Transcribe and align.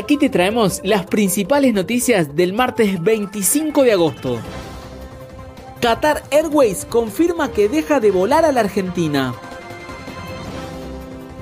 Aquí 0.00 0.16
te 0.16 0.30
traemos 0.30 0.80
las 0.82 1.04
principales 1.04 1.74
noticias 1.74 2.34
del 2.34 2.54
martes 2.54 3.02
25 3.02 3.82
de 3.82 3.92
agosto. 3.92 4.38
Qatar 5.82 6.22
Airways 6.30 6.86
confirma 6.86 7.52
que 7.52 7.68
deja 7.68 8.00
de 8.00 8.10
volar 8.10 8.46
a 8.46 8.50
la 8.50 8.60
Argentina. 8.60 9.34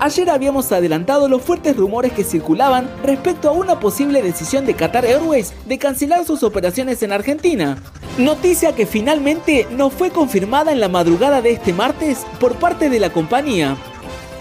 Ayer 0.00 0.28
habíamos 0.28 0.72
adelantado 0.72 1.28
los 1.28 1.40
fuertes 1.40 1.76
rumores 1.76 2.12
que 2.12 2.24
circulaban 2.24 2.90
respecto 3.04 3.48
a 3.48 3.52
una 3.52 3.78
posible 3.78 4.22
decisión 4.22 4.66
de 4.66 4.74
Qatar 4.74 5.06
Airways 5.06 5.54
de 5.64 5.78
cancelar 5.78 6.24
sus 6.24 6.42
operaciones 6.42 7.00
en 7.04 7.12
Argentina. 7.12 7.80
Noticia 8.18 8.74
que 8.74 8.86
finalmente 8.86 9.68
no 9.70 9.88
fue 9.88 10.10
confirmada 10.10 10.72
en 10.72 10.80
la 10.80 10.88
madrugada 10.88 11.42
de 11.42 11.52
este 11.52 11.72
martes 11.72 12.26
por 12.40 12.56
parte 12.56 12.90
de 12.90 12.98
la 12.98 13.12
compañía. 13.12 13.76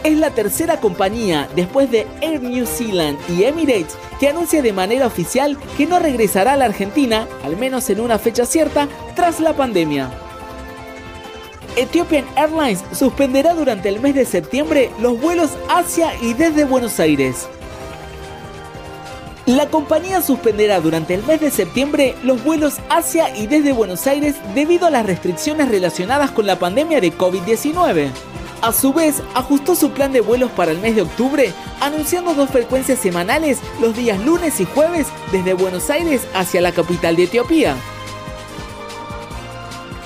Es 0.07 0.17
la 0.17 0.29
tercera 0.29 0.79
compañía 0.79 1.49
después 1.53 1.91
de 1.91 2.07
Air 2.21 2.41
New 2.41 2.65
Zealand 2.65 3.19
y 3.27 3.43
Emirates 3.43 3.97
que 4.21 4.29
anuncia 4.29 4.61
de 4.61 4.71
manera 4.71 5.05
oficial 5.05 5.57
que 5.75 5.85
no 5.85 5.99
regresará 5.99 6.53
a 6.53 6.55
la 6.55 6.63
Argentina, 6.63 7.27
al 7.43 7.57
menos 7.57 7.89
en 7.89 7.99
una 7.99 8.17
fecha 8.17 8.45
cierta, 8.45 8.87
tras 9.17 9.41
la 9.41 9.51
pandemia. 9.51 10.09
Ethiopian 11.75 12.23
Airlines 12.37 12.85
suspenderá 12.93 13.53
durante 13.53 13.89
el 13.89 13.99
mes 13.99 14.15
de 14.15 14.23
septiembre 14.23 14.91
los 15.01 15.19
vuelos 15.19 15.49
hacia 15.67 16.15
y 16.21 16.33
desde 16.33 16.63
Buenos 16.63 17.01
Aires. 17.01 17.49
La 19.45 19.67
compañía 19.67 20.21
suspenderá 20.21 20.79
durante 20.79 21.15
el 21.15 21.23
mes 21.23 21.41
de 21.41 21.51
septiembre 21.51 22.15
los 22.23 22.41
vuelos 22.45 22.75
hacia 22.89 23.35
y 23.35 23.47
desde 23.47 23.73
Buenos 23.73 24.07
Aires 24.07 24.35
debido 24.55 24.87
a 24.87 24.89
las 24.89 25.05
restricciones 25.05 25.67
relacionadas 25.67 26.31
con 26.31 26.45
la 26.45 26.57
pandemia 26.57 27.01
de 27.01 27.11
COVID-19. 27.11 28.09
A 28.61 28.73
su 28.73 28.91
vez, 28.91 29.21
ajustó 29.35 29.75
su 29.75 29.91
plan 29.91 30.11
de 30.11 30.21
vuelos 30.21 30.49
para 30.51 30.71
el 30.71 30.79
mes 30.79 30.95
de 30.95 31.03
octubre, 31.03 31.53
anunciando 31.79 32.33
dos 32.33 32.49
frecuencias 32.49 32.97
semanales 32.99 33.59
los 33.79 33.95
días 33.95 34.19
lunes 34.25 34.59
y 34.59 34.65
jueves 34.65 35.07
desde 35.31 35.53
Buenos 35.53 35.89
Aires 35.91 36.27
hacia 36.33 36.61
la 36.61 36.71
capital 36.71 37.15
de 37.15 37.23
Etiopía. 37.23 37.75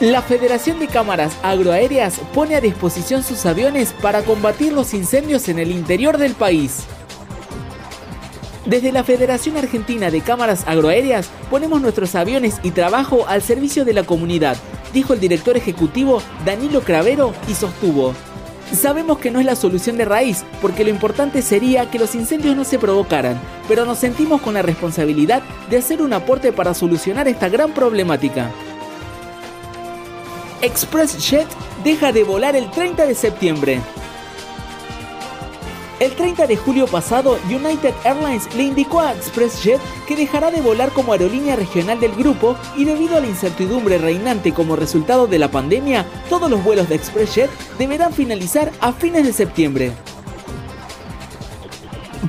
La 0.02 0.22
Federación 0.22 0.80
de 0.80 0.88
Cámaras 0.88 1.38
Agroaéreas 1.44 2.20
pone 2.34 2.56
a 2.56 2.62
disposición 2.62 3.24
sus 3.24 3.46
aviones 3.46 3.94
para 4.02 4.24
combatir 4.24 4.74
los 4.74 4.94
incendios 4.94 5.48
en 5.48 5.60
el 5.60 5.72
interior 5.72 6.18
del 6.18 6.34
país. 6.34 6.80
Desde 8.66 8.92
la 8.92 9.04
Federación 9.04 9.58
Argentina 9.58 10.12
de 10.12 10.22
Cámaras 10.22 10.64
Agroaéreas 10.68 11.30
ponemos 11.50 11.82
nuestros 11.82 12.16
aviones 12.16 12.60
y 12.64 12.72
trabajo 12.72 13.28
al 13.28 13.42
servicio 13.42 13.86
de 13.86 13.94
la 13.94 14.04
comunidad, 14.04 14.58
dijo 14.92 15.14
el 15.14 15.20
director 15.20 15.56
ejecutivo 15.56 16.22
Danilo 16.46 16.82
Cravero 16.82 17.34
y 17.48 17.54
sostuvo. 17.54 18.14
Sabemos 18.74 19.20
que 19.20 19.32
no 19.32 19.40
es 19.40 19.46
la 19.46 19.56
solución 19.56 19.98
de 19.98 20.06
raíz, 20.06 20.46
porque 20.62 20.84
lo 20.84 20.90
importante 20.90 21.42
sería 21.42 21.92
que 21.92 22.00
los 22.00 22.16
incendios 22.16 22.56
no 22.56 22.64
se 22.64 22.80
provocaran, 22.80 23.40
pero 23.68 23.86
nos 23.86 23.98
sentimos 23.98 24.42
con 24.42 24.54
la 24.54 24.62
responsabilidad 24.62 25.44
de 25.70 25.78
hacer 25.78 26.02
un 26.02 26.14
aporte 26.14 26.54
para 26.54 26.74
solucionar 26.74 27.28
esta 27.28 27.50
gran 27.50 27.74
problemática. 27.74 28.50
ExpressJet 30.62 31.48
deja 31.84 32.12
de 32.12 32.24
volar 32.24 32.56
el 32.56 32.72
30 32.72 33.06
de 33.06 33.16
septiembre. 33.16 33.82
El 36.02 36.16
30 36.16 36.48
de 36.48 36.58
julio 36.58 36.88
pasado, 36.88 37.38
United 37.46 37.94
Airlines 38.04 38.52
le 38.56 38.64
indicó 38.64 39.02
a 39.02 39.14
ExpressJet 39.14 39.80
que 40.08 40.16
dejará 40.16 40.50
de 40.50 40.60
volar 40.60 40.90
como 40.94 41.14
aerolínea 41.14 41.56
regional 41.56 42.00
del 42.00 42.16
grupo 42.16 42.56
y 42.76 42.86
debido 42.86 43.18
a 43.18 43.20
la 43.20 43.28
incertidumbre 43.28 44.00
reinante 44.00 44.52
como 44.52 44.76
resultado 44.76 45.28
de 45.28 45.38
la 45.38 45.52
pandemia, 45.52 46.08
todos 46.28 46.50
los 46.50 46.64
vuelos 46.64 46.90
de 46.90 46.96
ExpressJet 46.96 47.52
deberán 47.78 48.14
finalizar 48.14 48.72
a 48.82 48.94
fines 48.94 49.28
de 49.28 49.32
septiembre. 49.32 49.92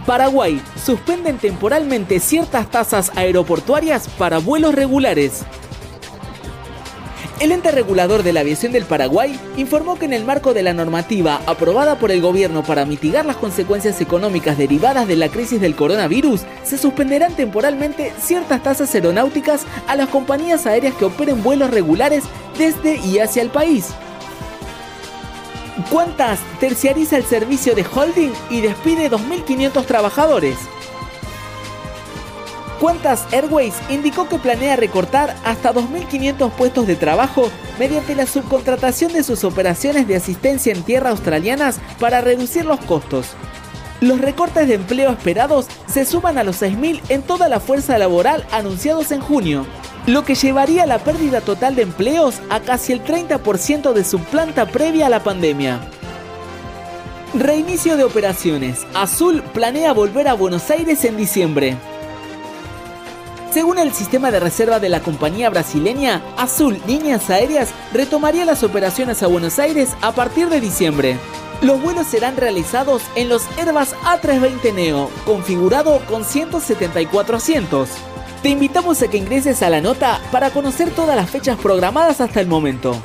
Paraguay 0.05 0.61
suspenden 0.84 1.38
temporalmente 1.38 2.21
ciertas 2.21 2.71
tasas 2.71 3.11
aeroportuarias 3.16 4.06
para 4.19 4.37
vuelos 4.37 4.75
regulares. 4.75 5.47
El 7.43 7.51
ente 7.51 7.73
regulador 7.73 8.23
de 8.23 8.33
la 8.33 8.39
aviación 8.39 8.71
del 8.71 8.85
Paraguay 8.85 9.37
informó 9.57 9.99
que 9.99 10.05
en 10.05 10.13
el 10.13 10.25
marco 10.25 10.55
de 10.55 10.63
la 10.63 10.75
normativa 10.75 11.41
aprobada 11.47 11.99
por 11.99 12.13
el 12.13 12.23
gobierno 12.23 12.63
para 12.63 12.85
mitigar 12.85 13.27
las 13.27 13.35
consecuencias 13.35 14.01
económicas 14.01 14.57
derivadas 14.57 15.09
de 15.09 15.17
la 15.17 15.29
crisis 15.29 15.61
del 15.61 15.75
coronavirus, 15.75 16.43
se 16.63 16.79
suspenderán 16.79 17.35
temporalmente 17.35 18.13
ciertas 18.21 18.63
tasas 18.63 18.95
aeronáuticas 18.95 19.67
a 19.89 19.97
las 19.97 20.09
compañías 20.09 20.67
aéreas 20.67 20.95
que 20.95 21.05
operen 21.05 21.43
vuelos 21.43 21.73
regulares 21.73 22.23
desde 22.57 22.99
y 22.99 23.19
hacia 23.19 23.43
el 23.43 23.51
país. 23.51 23.89
¿Cuántas 25.91 26.39
terciariza 26.61 27.17
el 27.17 27.25
servicio 27.25 27.75
de 27.75 27.85
holding 27.93 28.31
y 28.51 28.61
despide 28.61 29.11
2.500 29.11 29.85
trabajadores? 29.85 30.59
Qantas 32.82 33.32
Airways 33.32 33.75
indicó 33.91 34.28
que 34.28 34.41
planea 34.41 34.75
recortar 34.75 35.37
hasta 35.44 35.72
2.500 35.72 36.50
puestos 36.50 36.88
de 36.88 36.97
trabajo 36.97 37.48
mediante 37.78 38.16
la 38.16 38.26
subcontratación 38.26 39.12
de 39.12 39.22
sus 39.22 39.44
operaciones 39.44 40.09
de 40.09 40.16
asistencia 40.16 40.72
en 40.72 40.82
tierra 40.82 41.10
australianas 41.10 41.78
para 42.00 42.20
reducir 42.22 42.65
los 42.65 42.81
costos. 42.81 43.28
Los 44.00 44.20
recortes 44.20 44.66
de 44.66 44.75
empleo 44.75 45.12
esperados 45.12 45.69
se 45.87 46.04
suman 46.04 46.38
a 46.38 46.43
los 46.43 46.60
6.000 46.60 47.00
en 47.09 47.22
toda 47.22 47.48
la 47.48 47.60
fuerza 47.60 47.98
laboral 47.98 48.44
anunciados 48.50 49.12
en 49.12 49.20
junio, 49.20 49.64
lo 50.09 50.25
que 50.25 50.34
llevaría 50.34 50.84
la 50.84 50.99
pérdida 50.99 51.41
total 51.41 51.76
de 51.76 51.82
empleos 51.82 52.43
a 52.50 52.59
casi 52.59 52.93
el 52.93 53.04
30% 53.04 53.93
de 53.93 54.03
su 54.03 54.19
planta 54.19 54.66
previa 54.66 55.06
a 55.06 55.10
la 55.10 55.22
pandemia. 55.22 55.78
Reinicio 57.32 57.97
de 57.97 58.03
operaciones. 58.03 58.81
Azul 58.93 59.41
planea 59.54 59.93
volver 59.93 60.26
a 60.26 60.34
Buenos 60.34 60.69
Aires 60.69 61.04
en 61.04 61.16
diciembre. 61.16 61.76
Según 63.53 63.79
el 63.79 63.93
sistema 63.93 64.31
de 64.31 64.41
reserva 64.41 64.81
de 64.81 64.89
la 64.89 65.03
compañía 65.03 65.51
brasileña, 65.51 66.23
Azul 66.39 66.81
Líneas 66.87 67.29
Aéreas 67.29 67.69
retomaría 67.93 68.47
las 68.47 68.63
operaciones 68.63 69.23
a 69.23 69.27
Buenos 69.27 69.59
Aires 69.59 69.91
a 70.01 70.13
partir 70.13 70.49
de 70.49 70.59
diciembre. 70.59 71.19
Los 71.61 71.83
vuelos 71.83 72.07
serán 72.07 72.39
realizados 72.39 73.03
en 73.15 73.29
los 73.29 73.43
Airbus 73.59 73.95
A320 74.05 74.73
Neo, 74.73 75.11
configurado 75.27 76.01
con 76.07 76.25
174 76.25 77.37
asientos. 77.37 77.91
Te 78.43 78.49
invitamos 78.49 79.03
a 79.03 79.09
que 79.09 79.19
ingreses 79.19 79.62
a 79.62 79.69
la 79.69 79.83
nota 79.83 80.19
para 80.33 80.49
conocer 80.49 80.89
todas 80.91 81.15
las 81.15 81.29
fechas 81.29 81.59
programadas 81.59 82.23
hasta 82.23 82.41
el 82.41 82.47
momento. 82.47 82.97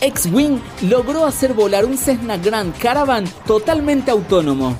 X-Wing 0.00 0.60
logró 0.82 1.26
hacer 1.26 1.54
volar 1.54 1.84
un 1.84 1.98
Cessna 1.98 2.36
Grand 2.36 2.72
Caravan 2.78 3.24
totalmente 3.46 4.12
autónomo 4.12 4.76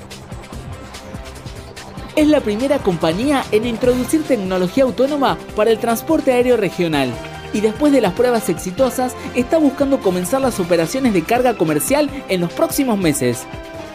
es 2.17 2.27
la 2.29 2.41
primera 2.41 2.79
compañía 2.79 3.45
en 3.53 3.67
introducir 3.67 4.25
tecnología 4.25 4.85
autónoma 4.85 5.39
para 5.55 5.71
el 5.71 5.79
transporte 5.79 6.33
aéreo 6.33 6.57
regional 6.57 7.13
y 7.53 7.61
después 7.61 7.93
de 7.93 8.01
las 8.01 8.15
pruebas 8.15 8.49
exitosas 8.49 9.15
está 9.35 9.59
buscando 9.59 10.01
comenzar 10.01 10.41
las 10.41 10.59
operaciones 10.59 11.13
de 11.13 11.23
carga 11.23 11.57
comercial 11.57 12.11
en 12.29 12.41
los 12.41 12.53
próximos 12.53 12.99
meses. 12.99 13.47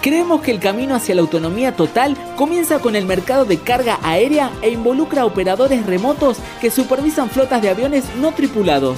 Creemos 0.02 0.42
que 0.42 0.52
el 0.52 0.60
camino 0.60 0.96
hacia 0.96 1.14
la 1.14 1.22
autonomía 1.22 1.76
total 1.76 2.16
comienza 2.36 2.80
con 2.80 2.96
el 2.96 3.06
mercado 3.06 3.46
de 3.46 3.58
carga 3.58 4.00
aérea 4.04 4.52
e 4.62 4.70
involucra 4.70 5.26
operadores 5.26 5.86
remotos 5.86 6.38
que 6.60 6.72
supervisan 6.72 7.30
flotas 7.30 7.62
de 7.62 7.70
aviones 7.70 8.06
no 8.20 8.32
tripulados, 8.32 8.98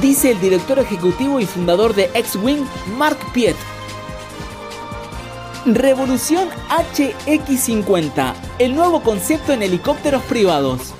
dice 0.00 0.30
el 0.30 0.40
director 0.40 0.78
ejecutivo 0.78 1.40
y 1.40 1.46
fundador 1.46 1.94
de 1.94 2.10
X-Wing, 2.14 2.64
Mark 2.96 3.18
Piet. 3.32 3.56
Revolución 5.66 6.48
HX50, 6.70 8.32
el 8.58 8.74
nuevo 8.74 9.02
concepto 9.02 9.52
en 9.52 9.62
helicópteros 9.62 10.22
privados. 10.22 10.94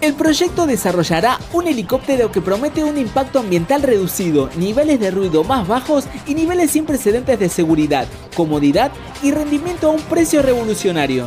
El 0.00 0.14
proyecto 0.14 0.68
desarrollará 0.68 1.40
un 1.52 1.66
helicóptero 1.66 2.30
que 2.30 2.40
promete 2.40 2.84
un 2.84 2.96
impacto 2.96 3.40
ambiental 3.40 3.82
reducido, 3.82 4.50
niveles 4.56 5.00
de 5.00 5.10
ruido 5.10 5.42
más 5.42 5.66
bajos 5.66 6.04
y 6.28 6.36
niveles 6.36 6.70
sin 6.70 6.86
precedentes 6.86 7.40
de 7.40 7.48
seguridad, 7.48 8.06
comodidad 8.36 8.92
y 9.20 9.32
rendimiento 9.32 9.88
a 9.88 9.90
un 9.90 10.02
precio 10.02 10.40
revolucionario. 10.40 11.26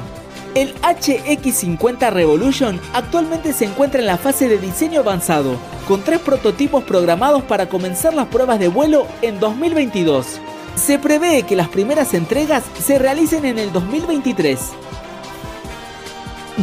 El 0.55 0.73
HX50 0.75 2.09
Revolution 2.13 2.79
actualmente 2.93 3.51
se 3.51 3.65
encuentra 3.65 3.99
en 3.99 4.05
la 4.05 4.17
fase 4.17 4.47
de 4.47 4.59
diseño 4.59 5.01
avanzado, 5.01 5.57
con 5.89 6.03
tres 6.03 6.19
prototipos 6.19 6.85
programados 6.85 7.43
para 7.43 7.67
comenzar 7.67 8.13
las 8.13 8.27
pruebas 8.27 8.59
de 8.59 8.69
vuelo 8.69 9.07
en 9.21 9.41
2022. 9.41 10.39
Se 10.75 10.97
prevé 10.97 11.43
que 11.43 11.55
las 11.55 11.69
primeras 11.69 12.13
entregas 12.13 12.63
se 12.83 12.97
realicen 12.97 13.45
en 13.45 13.59
el 13.59 13.71
2023. 13.71 14.59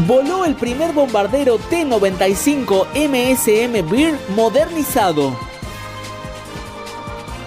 Voló 0.06 0.44
el 0.44 0.56
primer 0.56 0.92
bombardero 0.92 1.58
T-95 1.58 2.86
MSM 2.94 3.88
Beer 3.88 4.18
modernizado. 4.34 5.36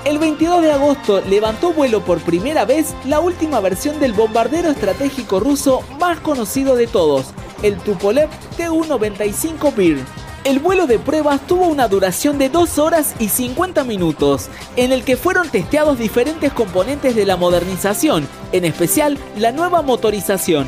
El 0.06 0.20
22 0.20 0.62
de 0.62 0.72
agosto 0.72 1.22
levantó 1.22 1.74
vuelo 1.74 2.04
por 2.04 2.20
primera 2.22 2.66
vez 2.66 2.94
la 3.06 3.20
última 3.20 3.60
versión 3.60 4.00
del 4.00 4.14
bombardero 4.14 4.70
estratégico 4.70 5.40
ruso 5.40 5.84
más 6.00 6.20
conocido 6.20 6.76
de 6.76 6.88
todos, 6.88 7.28
el 7.62 7.78
Tupolev 7.78 8.30
Tu-95 8.58 9.76
Beer. 9.76 10.23
El 10.44 10.60
vuelo 10.60 10.88
de 10.88 11.00
pruebas 11.00 11.40
tuvo 11.48 11.68
una 11.68 11.88
duración 11.88 12.38
de 12.38 12.50
2 12.50 12.78
horas 12.78 13.16
y 13.18 13.30
50 13.30 13.86
minutos, 13.86 14.50
en 14.76 14.92
el 14.92 15.06
que 15.06 15.16
fueron 15.16 15.50
testeados 15.50 15.98
diferentes 15.98 16.52
componentes 16.52 17.16
de 17.16 17.26
la 17.26 17.38
modernización, 17.38 18.28
en 18.52 18.66
especial 18.66 19.18
la 19.38 19.54
nueva 19.54 19.82
motorización. 19.82 20.68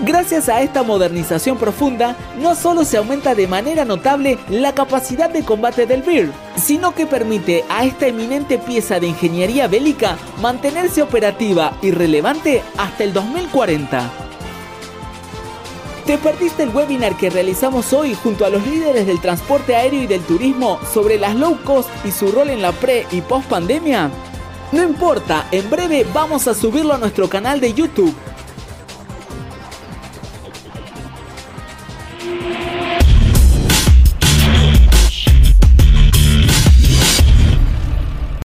Gracias 0.00 0.48
a 0.48 0.62
esta 0.62 0.82
modernización 0.82 1.58
profunda, 1.58 2.16
no 2.40 2.56
solo 2.56 2.84
se 2.84 2.96
aumenta 2.96 3.36
de 3.36 3.46
manera 3.46 3.84
notable 3.84 4.36
la 4.48 4.74
capacidad 4.74 5.30
de 5.30 5.44
combate 5.44 5.86
del 5.86 6.02
BIR, 6.02 6.32
sino 6.56 6.92
que 6.92 7.06
permite 7.06 7.64
a 7.68 7.84
esta 7.84 8.08
eminente 8.08 8.58
pieza 8.58 8.98
de 8.98 9.06
ingeniería 9.06 9.68
bélica 9.68 10.18
mantenerse 10.42 11.02
operativa 11.02 11.72
y 11.82 11.92
relevante 11.92 12.64
hasta 12.76 13.04
el 13.04 13.12
2040. 13.12 14.23
¿Te 16.06 16.18
perdiste 16.18 16.64
el 16.64 16.68
webinar 16.68 17.16
que 17.16 17.30
realizamos 17.30 17.94
hoy 17.94 18.14
junto 18.14 18.44
a 18.44 18.50
los 18.50 18.66
líderes 18.66 19.06
del 19.06 19.22
transporte 19.22 19.74
aéreo 19.74 20.02
y 20.02 20.06
del 20.06 20.20
turismo 20.20 20.78
sobre 20.92 21.18
las 21.18 21.34
low 21.34 21.58
cost 21.64 21.88
y 22.04 22.10
su 22.10 22.30
rol 22.30 22.50
en 22.50 22.60
la 22.60 22.72
pre 22.72 23.06
y 23.10 23.22
post 23.22 23.48
pandemia? 23.48 24.10
No 24.72 24.82
importa, 24.82 25.48
en 25.50 25.70
breve 25.70 26.06
vamos 26.12 26.46
a 26.46 26.52
subirlo 26.52 26.92
a 26.92 26.98
nuestro 26.98 27.30
canal 27.30 27.58
de 27.58 27.72
YouTube 27.72 28.14